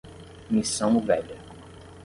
Missão 0.49 0.99
Velha 0.99 1.37